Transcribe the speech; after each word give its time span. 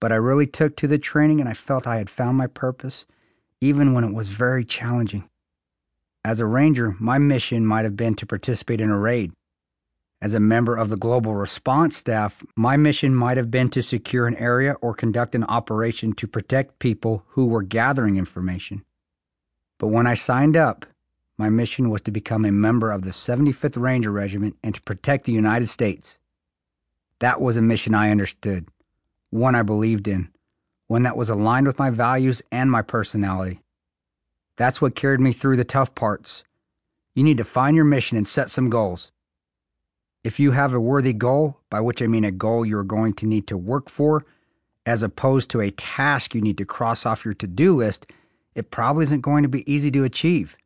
but 0.00 0.12
I 0.12 0.16
really 0.16 0.46
took 0.46 0.76
to 0.76 0.86
the 0.86 0.98
training 0.98 1.40
and 1.40 1.48
I 1.48 1.54
felt 1.54 1.86
I 1.86 1.98
had 1.98 2.10
found 2.10 2.36
my 2.36 2.46
purpose, 2.46 3.06
even 3.60 3.92
when 3.92 4.04
it 4.04 4.14
was 4.14 4.28
very 4.28 4.64
challenging. 4.64 5.28
As 6.24 6.40
a 6.40 6.46
ranger, 6.46 6.96
my 6.98 7.18
mission 7.18 7.64
might 7.64 7.84
have 7.84 7.96
been 7.96 8.14
to 8.16 8.26
participate 8.26 8.80
in 8.80 8.90
a 8.90 8.98
raid. 8.98 9.32
As 10.20 10.34
a 10.34 10.40
member 10.40 10.76
of 10.76 10.88
the 10.88 10.96
global 10.96 11.34
response 11.34 11.96
staff, 11.96 12.42
my 12.56 12.76
mission 12.76 13.14
might 13.14 13.36
have 13.36 13.50
been 13.50 13.68
to 13.70 13.82
secure 13.82 14.26
an 14.26 14.34
area 14.36 14.74
or 14.80 14.94
conduct 14.94 15.34
an 15.34 15.44
operation 15.44 16.12
to 16.14 16.26
protect 16.26 16.78
people 16.78 17.22
who 17.28 17.46
were 17.46 17.62
gathering 17.62 18.16
information. 18.16 18.84
But 19.78 19.88
when 19.88 20.06
I 20.06 20.14
signed 20.14 20.56
up, 20.56 20.86
my 21.38 21.50
mission 21.50 21.90
was 21.90 22.00
to 22.02 22.10
become 22.10 22.46
a 22.46 22.52
member 22.52 22.90
of 22.90 23.02
the 23.02 23.10
75th 23.10 23.80
Ranger 23.80 24.10
Regiment 24.10 24.56
and 24.62 24.74
to 24.74 24.82
protect 24.82 25.26
the 25.26 25.32
United 25.32 25.68
States. 25.68 26.18
That 27.18 27.40
was 27.40 27.56
a 27.56 27.62
mission 27.62 27.94
I 27.94 28.10
understood, 28.10 28.68
one 29.36 29.54
I 29.54 29.62
believed 29.62 30.08
in, 30.08 30.30
one 30.86 31.02
that 31.02 31.16
was 31.16 31.28
aligned 31.28 31.66
with 31.66 31.78
my 31.78 31.90
values 31.90 32.42
and 32.50 32.70
my 32.70 32.82
personality. 32.82 33.60
That's 34.56 34.80
what 34.80 34.94
carried 34.94 35.20
me 35.20 35.32
through 35.32 35.56
the 35.56 35.64
tough 35.64 35.94
parts. 35.94 36.42
You 37.14 37.22
need 37.22 37.36
to 37.36 37.44
find 37.44 37.76
your 37.76 37.84
mission 37.84 38.16
and 38.16 38.26
set 38.26 38.50
some 38.50 38.70
goals. 38.70 39.12
If 40.24 40.40
you 40.40 40.52
have 40.52 40.74
a 40.74 40.80
worthy 40.80 41.12
goal, 41.12 41.60
by 41.70 41.80
which 41.80 42.02
I 42.02 42.06
mean 42.06 42.24
a 42.24 42.30
goal 42.32 42.64
you're 42.64 42.82
going 42.82 43.12
to 43.14 43.26
need 43.26 43.46
to 43.48 43.56
work 43.56 43.88
for, 43.88 44.24
as 44.86 45.02
opposed 45.02 45.50
to 45.50 45.60
a 45.60 45.70
task 45.70 46.34
you 46.34 46.40
need 46.40 46.58
to 46.58 46.64
cross 46.64 47.04
off 47.04 47.24
your 47.24 47.34
to 47.34 47.46
do 47.46 47.76
list, 47.76 48.06
it 48.54 48.70
probably 48.70 49.04
isn't 49.04 49.20
going 49.20 49.42
to 49.42 49.48
be 49.48 49.70
easy 49.70 49.90
to 49.90 50.04
achieve. 50.04 50.56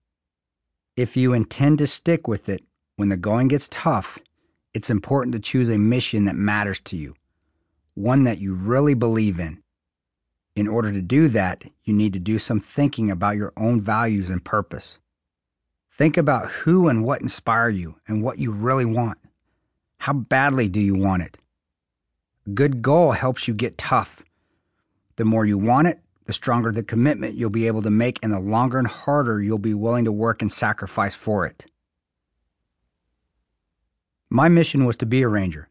If 0.96 1.16
you 1.16 1.32
intend 1.32 1.78
to 1.78 1.86
stick 1.86 2.28
with 2.28 2.48
it 2.48 2.62
when 2.96 3.08
the 3.08 3.16
going 3.16 3.48
gets 3.48 3.68
tough, 3.68 4.18
it's 4.72 4.90
important 4.90 5.32
to 5.32 5.40
choose 5.40 5.68
a 5.68 5.78
mission 5.78 6.26
that 6.26 6.36
matters 6.36 6.78
to 6.80 6.96
you, 6.96 7.14
one 8.00 8.24
that 8.24 8.38
you 8.38 8.54
really 8.54 8.94
believe 8.94 9.38
in. 9.38 9.62
In 10.56 10.66
order 10.66 10.90
to 10.92 11.02
do 11.02 11.28
that, 11.28 11.64
you 11.84 11.94
need 11.94 12.12
to 12.14 12.18
do 12.18 12.38
some 12.38 12.60
thinking 12.60 13.10
about 13.10 13.36
your 13.36 13.52
own 13.56 13.80
values 13.80 14.30
and 14.30 14.44
purpose. 14.44 14.98
Think 15.90 16.16
about 16.16 16.50
who 16.50 16.88
and 16.88 17.04
what 17.04 17.20
inspire 17.20 17.68
you 17.68 17.96
and 18.08 18.22
what 18.22 18.38
you 18.38 18.50
really 18.50 18.84
want. 18.84 19.18
How 19.98 20.14
badly 20.14 20.68
do 20.68 20.80
you 20.80 20.94
want 20.94 21.22
it? 21.22 21.36
A 22.46 22.50
good 22.50 22.80
goal 22.80 23.12
helps 23.12 23.46
you 23.46 23.54
get 23.54 23.76
tough. 23.76 24.24
The 25.16 25.26
more 25.26 25.44
you 25.44 25.58
want 25.58 25.88
it, 25.88 26.00
the 26.24 26.32
stronger 26.32 26.72
the 26.72 26.82
commitment 26.82 27.34
you'll 27.34 27.50
be 27.50 27.66
able 27.66 27.82
to 27.82 27.90
make 27.90 28.18
and 28.22 28.32
the 28.32 28.40
longer 28.40 28.78
and 28.78 28.88
harder 28.88 29.42
you'll 29.42 29.58
be 29.58 29.74
willing 29.74 30.06
to 30.06 30.12
work 30.12 30.40
and 30.40 30.50
sacrifice 30.50 31.14
for 31.14 31.44
it. 31.44 31.66
My 34.30 34.48
mission 34.48 34.86
was 34.86 34.96
to 34.98 35.06
be 35.06 35.22
a 35.22 35.28
ranger. 35.28 35.68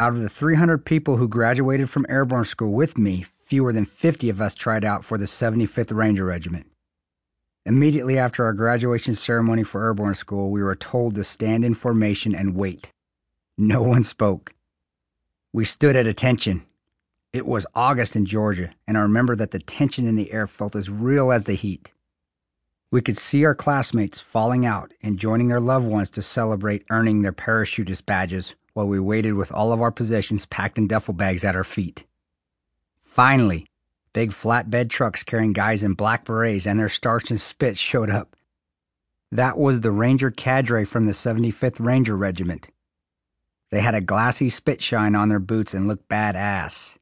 Out 0.00 0.12
of 0.12 0.22
the 0.22 0.28
300 0.28 0.84
people 0.84 1.16
who 1.16 1.26
graduated 1.26 1.90
from 1.90 2.06
airborne 2.08 2.44
school 2.44 2.72
with 2.72 2.96
me, 2.96 3.24
fewer 3.24 3.72
than 3.72 3.84
50 3.84 4.30
of 4.30 4.40
us 4.40 4.54
tried 4.54 4.84
out 4.84 5.04
for 5.04 5.18
the 5.18 5.24
75th 5.24 5.92
Ranger 5.92 6.24
Regiment. 6.24 6.66
Immediately 7.66 8.16
after 8.16 8.44
our 8.44 8.52
graduation 8.52 9.16
ceremony 9.16 9.64
for 9.64 9.84
airborne 9.84 10.14
school, 10.14 10.52
we 10.52 10.62
were 10.62 10.76
told 10.76 11.16
to 11.16 11.24
stand 11.24 11.64
in 11.64 11.74
formation 11.74 12.32
and 12.32 12.54
wait. 12.54 12.92
No 13.56 13.82
one 13.82 14.04
spoke. 14.04 14.54
We 15.52 15.64
stood 15.64 15.96
at 15.96 16.06
attention. 16.06 16.62
It 17.32 17.44
was 17.44 17.66
August 17.74 18.14
in 18.14 18.24
Georgia, 18.24 18.70
and 18.86 18.96
I 18.96 19.00
remember 19.00 19.34
that 19.34 19.50
the 19.50 19.58
tension 19.58 20.06
in 20.06 20.14
the 20.14 20.30
air 20.30 20.46
felt 20.46 20.76
as 20.76 20.88
real 20.88 21.32
as 21.32 21.46
the 21.46 21.54
heat. 21.54 21.92
We 22.92 23.02
could 23.02 23.18
see 23.18 23.44
our 23.44 23.54
classmates 23.56 24.20
falling 24.20 24.64
out 24.64 24.94
and 25.02 25.18
joining 25.18 25.48
their 25.48 25.58
loved 25.58 25.88
ones 25.88 26.08
to 26.10 26.22
celebrate 26.22 26.86
earning 26.88 27.22
their 27.22 27.32
parachutist 27.32 28.06
badges 28.06 28.54
while 28.78 28.86
we 28.86 29.00
waited 29.00 29.34
with 29.34 29.50
all 29.50 29.72
of 29.72 29.80
our 29.80 29.90
possessions 29.90 30.46
packed 30.46 30.78
in 30.78 30.86
duffel 30.86 31.12
bags 31.12 31.44
at 31.44 31.56
our 31.56 31.64
feet. 31.64 32.06
Finally, 32.96 33.66
big 34.12 34.30
flatbed 34.30 34.88
trucks 34.88 35.24
carrying 35.24 35.52
guys 35.52 35.82
in 35.82 35.94
black 35.94 36.24
berets 36.24 36.64
and 36.64 36.78
their 36.78 36.88
starch 36.88 37.28
and 37.28 37.40
spits 37.40 37.80
showed 37.80 38.08
up. 38.08 38.36
That 39.32 39.58
was 39.58 39.80
the 39.80 39.90
Ranger 39.90 40.30
cadre 40.30 40.84
from 40.84 41.06
the 41.06 41.12
75th 41.12 41.84
Ranger 41.84 42.16
Regiment. 42.16 42.70
They 43.72 43.80
had 43.80 43.96
a 43.96 44.00
glassy 44.00 44.48
spit 44.48 44.80
shine 44.80 45.16
on 45.16 45.28
their 45.28 45.40
boots 45.40 45.74
and 45.74 45.88
looked 45.88 46.08
badass. 46.08 46.96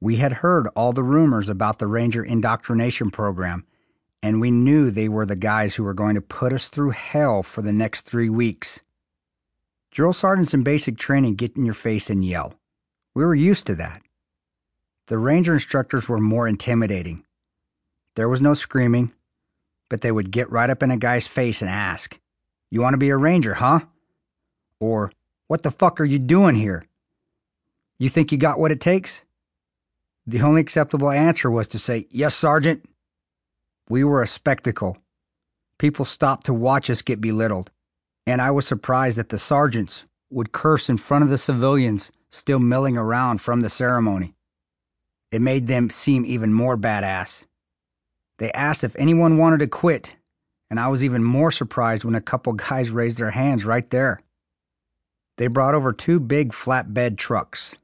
We 0.00 0.18
had 0.18 0.34
heard 0.34 0.68
all 0.76 0.92
the 0.92 1.02
rumors 1.02 1.48
about 1.48 1.80
the 1.80 1.88
Ranger 1.88 2.22
indoctrination 2.22 3.10
program, 3.10 3.66
and 4.22 4.40
we 4.40 4.52
knew 4.52 4.92
they 4.92 5.08
were 5.08 5.26
the 5.26 5.34
guys 5.34 5.74
who 5.74 5.82
were 5.82 5.94
going 5.94 6.14
to 6.14 6.20
put 6.20 6.52
us 6.52 6.68
through 6.68 6.90
hell 6.90 7.42
for 7.42 7.60
the 7.60 7.72
next 7.72 8.02
three 8.02 8.30
weeks. 8.30 8.82
Drill 9.90 10.12
sergeants 10.12 10.54
in 10.54 10.62
basic 10.62 10.96
training 10.96 11.34
get 11.34 11.56
in 11.56 11.64
your 11.64 11.74
face 11.74 12.10
and 12.10 12.24
yell. 12.24 12.54
We 13.14 13.24
were 13.24 13.34
used 13.34 13.66
to 13.66 13.74
that. 13.76 14.02
The 15.08 15.18
Ranger 15.18 15.54
instructors 15.54 16.08
were 16.08 16.20
more 16.20 16.46
intimidating. 16.46 17.24
There 18.14 18.28
was 18.28 18.40
no 18.40 18.54
screaming, 18.54 19.12
but 19.88 20.00
they 20.00 20.12
would 20.12 20.30
get 20.30 20.50
right 20.50 20.70
up 20.70 20.84
in 20.84 20.92
a 20.92 20.96
guy's 20.96 21.26
face 21.26 21.60
and 21.60 21.70
ask, 21.70 22.20
You 22.70 22.80
want 22.80 22.94
to 22.94 22.98
be 22.98 23.10
a 23.10 23.16
Ranger, 23.16 23.54
huh? 23.54 23.80
Or, 24.78 25.12
What 25.48 25.62
the 25.62 25.72
fuck 25.72 26.00
are 26.00 26.04
you 26.04 26.20
doing 26.20 26.54
here? 26.54 26.84
You 27.98 28.08
think 28.08 28.30
you 28.30 28.38
got 28.38 28.60
what 28.60 28.70
it 28.70 28.80
takes? 28.80 29.24
The 30.24 30.42
only 30.42 30.60
acceptable 30.60 31.10
answer 31.10 31.50
was 31.50 31.66
to 31.68 31.78
say, 31.80 32.06
Yes, 32.10 32.36
Sergeant. 32.36 32.84
We 33.88 34.04
were 34.04 34.22
a 34.22 34.28
spectacle. 34.28 34.96
People 35.78 36.04
stopped 36.04 36.46
to 36.46 36.54
watch 36.54 36.88
us 36.88 37.02
get 37.02 37.20
belittled, 37.20 37.72
and 38.26 38.40
I 38.40 38.50
was 38.50 38.66
surprised 38.66 39.18
that 39.18 39.28
the 39.28 39.38
sergeants 39.38 40.06
would 40.30 40.52
curse 40.52 40.88
in 40.88 40.96
front 40.96 41.24
of 41.24 41.30
the 41.30 41.38
civilians 41.38 42.12
still 42.30 42.58
milling 42.58 42.96
around 42.96 43.40
from 43.40 43.60
the 43.60 43.68
ceremony. 43.68 44.34
It 45.30 45.40
made 45.40 45.66
them 45.66 45.90
seem 45.90 46.24
even 46.24 46.52
more 46.52 46.76
badass. 46.76 47.44
They 48.38 48.50
asked 48.52 48.84
if 48.84 48.96
anyone 48.96 49.38
wanted 49.38 49.60
to 49.60 49.66
quit, 49.66 50.16
and 50.70 50.80
I 50.80 50.88
was 50.88 51.04
even 51.04 51.22
more 51.22 51.50
surprised 51.50 52.04
when 52.04 52.14
a 52.14 52.20
couple 52.20 52.52
guys 52.54 52.90
raised 52.90 53.18
their 53.18 53.30
hands 53.30 53.64
right 53.64 53.88
there. 53.90 54.22
They 55.36 55.46
brought 55.46 55.74
over 55.74 55.92
two 55.92 56.20
big 56.20 56.52
flatbed 56.52 57.16
trucks. 57.16 57.74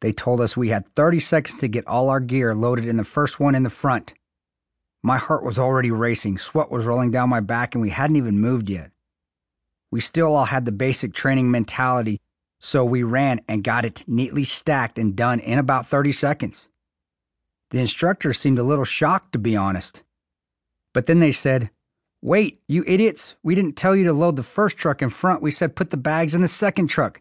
They 0.00 0.12
told 0.12 0.40
us 0.40 0.56
we 0.56 0.70
had 0.70 0.88
30 0.94 1.20
seconds 1.20 1.58
to 1.58 1.68
get 1.68 1.86
all 1.86 2.10
our 2.10 2.20
gear 2.20 2.54
loaded 2.54 2.86
in 2.86 2.96
the 2.96 3.04
first 3.04 3.38
one 3.38 3.54
in 3.54 3.62
the 3.62 3.70
front. 3.70 4.14
My 5.02 5.18
heart 5.18 5.44
was 5.44 5.58
already 5.58 5.90
racing, 5.90 6.38
sweat 6.38 6.70
was 6.70 6.84
rolling 6.84 7.10
down 7.10 7.28
my 7.28 7.40
back, 7.40 7.74
and 7.74 7.82
we 7.82 7.90
hadn't 7.90 8.16
even 8.16 8.40
moved 8.40 8.70
yet. 8.70 8.91
We 9.92 10.00
still 10.00 10.34
all 10.34 10.46
had 10.46 10.64
the 10.64 10.72
basic 10.72 11.12
training 11.12 11.50
mentality, 11.50 12.18
so 12.58 12.82
we 12.82 13.02
ran 13.02 13.42
and 13.46 13.62
got 13.62 13.84
it 13.84 14.04
neatly 14.06 14.42
stacked 14.42 14.98
and 14.98 15.14
done 15.14 15.38
in 15.38 15.58
about 15.58 15.86
30 15.86 16.12
seconds. 16.12 16.68
The 17.70 17.78
instructor 17.78 18.32
seemed 18.32 18.58
a 18.58 18.64
little 18.64 18.86
shocked, 18.86 19.32
to 19.34 19.38
be 19.38 19.54
honest. 19.54 20.02
But 20.94 21.04
then 21.04 21.20
they 21.20 21.30
said, 21.30 21.70
Wait, 22.22 22.62
you 22.68 22.84
idiots, 22.86 23.34
we 23.42 23.54
didn't 23.54 23.76
tell 23.76 23.94
you 23.94 24.04
to 24.04 24.12
load 24.14 24.36
the 24.36 24.42
first 24.42 24.78
truck 24.78 25.02
in 25.02 25.10
front. 25.10 25.42
We 25.42 25.50
said 25.50 25.76
put 25.76 25.90
the 25.90 25.96
bags 25.98 26.34
in 26.34 26.40
the 26.40 26.48
second 26.48 26.86
truck. 26.86 27.20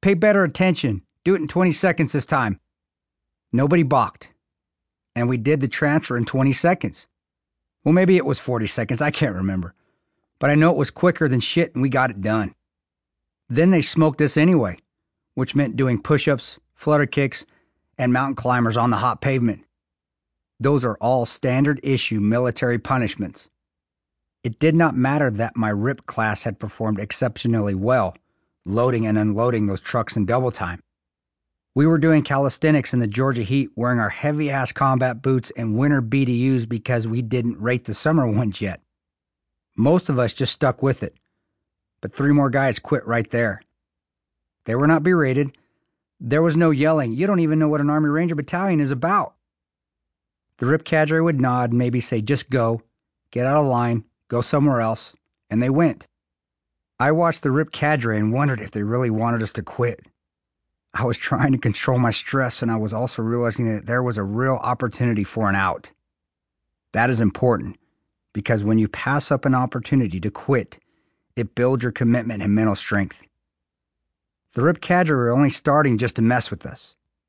Pay 0.00 0.14
better 0.14 0.42
attention. 0.44 1.02
Do 1.24 1.34
it 1.34 1.42
in 1.42 1.48
20 1.48 1.72
seconds 1.72 2.12
this 2.12 2.24
time. 2.24 2.58
Nobody 3.52 3.82
balked. 3.82 4.32
And 5.14 5.28
we 5.28 5.36
did 5.36 5.60
the 5.60 5.68
transfer 5.68 6.16
in 6.16 6.24
20 6.24 6.52
seconds. 6.52 7.06
Well, 7.84 7.92
maybe 7.92 8.16
it 8.16 8.24
was 8.24 8.40
40 8.40 8.66
seconds. 8.66 9.02
I 9.02 9.10
can't 9.10 9.34
remember. 9.34 9.74
But 10.38 10.50
I 10.50 10.54
know 10.54 10.70
it 10.70 10.78
was 10.78 10.90
quicker 10.90 11.28
than 11.28 11.40
shit 11.40 11.74
and 11.74 11.82
we 11.82 11.88
got 11.88 12.10
it 12.10 12.20
done. 12.20 12.54
Then 13.48 13.70
they 13.70 13.80
smoked 13.80 14.20
us 14.22 14.36
anyway, 14.36 14.78
which 15.34 15.54
meant 15.54 15.76
doing 15.76 16.00
push 16.00 16.28
ups, 16.28 16.58
flutter 16.74 17.06
kicks, 17.06 17.44
and 17.96 18.12
mountain 18.12 18.36
climbers 18.36 18.76
on 18.76 18.90
the 18.90 18.98
hot 18.98 19.20
pavement. 19.20 19.64
Those 20.60 20.84
are 20.84 20.96
all 21.00 21.26
standard 21.26 21.80
issue 21.82 22.20
military 22.20 22.78
punishments. 22.78 23.48
It 24.44 24.58
did 24.58 24.74
not 24.74 24.96
matter 24.96 25.30
that 25.30 25.56
my 25.56 25.70
RIP 25.70 26.06
class 26.06 26.44
had 26.44 26.58
performed 26.58 27.00
exceptionally 27.00 27.74
well, 27.74 28.16
loading 28.64 29.06
and 29.06 29.18
unloading 29.18 29.66
those 29.66 29.80
trucks 29.80 30.16
in 30.16 30.26
double 30.26 30.50
time. 30.50 30.80
We 31.74 31.86
were 31.86 31.98
doing 31.98 32.22
calisthenics 32.22 32.92
in 32.92 33.00
the 33.00 33.06
Georgia 33.06 33.42
heat 33.42 33.70
wearing 33.76 34.00
our 34.00 34.08
heavy 34.08 34.50
ass 34.50 34.72
combat 34.72 35.22
boots 35.22 35.52
and 35.56 35.76
winter 35.76 36.02
BDUs 36.02 36.68
because 36.68 37.06
we 37.06 37.22
didn't 37.22 37.60
rate 37.60 37.84
the 37.84 37.94
summer 37.94 38.26
ones 38.30 38.60
yet. 38.60 38.80
Most 39.78 40.08
of 40.08 40.18
us 40.18 40.32
just 40.32 40.52
stuck 40.52 40.82
with 40.82 41.04
it, 41.04 41.14
but 42.00 42.12
three 42.12 42.32
more 42.32 42.50
guys 42.50 42.80
quit 42.80 43.06
right 43.06 43.30
there. 43.30 43.62
They 44.64 44.74
were 44.74 44.88
not 44.88 45.04
berated. 45.04 45.56
There 46.18 46.42
was 46.42 46.56
no 46.56 46.70
yelling. 46.70 47.12
You 47.12 47.28
don't 47.28 47.38
even 47.38 47.60
know 47.60 47.68
what 47.68 47.80
an 47.80 47.88
Army 47.88 48.08
Ranger 48.08 48.34
battalion 48.34 48.80
is 48.80 48.90
about. 48.90 49.36
The 50.56 50.66
RIP 50.66 50.82
cadre 50.84 51.20
would 51.20 51.40
nod 51.40 51.72
maybe 51.72 52.00
say, 52.00 52.20
just 52.20 52.50
go, 52.50 52.82
get 53.30 53.46
out 53.46 53.60
of 53.60 53.66
line, 53.66 54.02
go 54.26 54.40
somewhere 54.40 54.80
else, 54.80 55.14
and 55.48 55.62
they 55.62 55.70
went. 55.70 56.08
I 56.98 57.12
watched 57.12 57.44
the 57.44 57.52
RIP 57.52 57.70
cadre 57.70 58.18
and 58.18 58.32
wondered 58.32 58.60
if 58.60 58.72
they 58.72 58.82
really 58.82 59.10
wanted 59.10 59.44
us 59.44 59.52
to 59.52 59.62
quit. 59.62 60.04
I 60.92 61.04
was 61.04 61.16
trying 61.16 61.52
to 61.52 61.58
control 61.58 62.00
my 62.00 62.10
stress, 62.10 62.62
and 62.62 62.72
I 62.72 62.76
was 62.78 62.92
also 62.92 63.22
realizing 63.22 63.72
that 63.72 63.86
there 63.86 64.02
was 64.02 64.18
a 64.18 64.24
real 64.24 64.56
opportunity 64.56 65.22
for 65.22 65.48
an 65.48 65.54
out. 65.54 65.92
That 66.90 67.10
is 67.10 67.20
important 67.20 67.78
because 68.38 68.62
when 68.62 68.78
you 68.78 68.86
pass 68.86 69.32
up 69.32 69.44
an 69.44 69.54
opportunity 69.56 70.20
to 70.20 70.30
quit, 70.30 70.78
it 71.34 71.56
builds 71.56 71.82
your 71.82 71.90
commitment 71.90 72.40
and 72.40 72.54
mental 72.54 72.76
strength. 72.76 73.24
The 74.52 74.62
RIP 74.62 74.80
cadre 74.80 75.16
are 75.16 75.32
only 75.32 75.50
starting 75.50 75.98
just 75.98 76.14
to 76.14 76.22
mess 76.22 76.48
with 76.48 76.64
us. 76.64 76.94